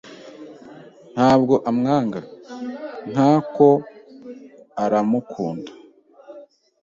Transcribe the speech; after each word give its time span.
Ntabwo 1.13 1.53
amwanga. 1.69 2.19
Nkako, 3.11 3.69
aramukunda. 4.83 5.71